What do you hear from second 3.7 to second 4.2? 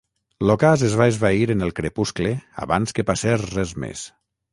més.